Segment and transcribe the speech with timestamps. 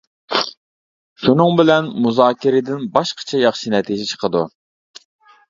[1.25, 4.45] شۇنىڭ بىلەن مۇزاكىرىدىن باشقىچە ياخشى نەتىجە چىقىدۇ.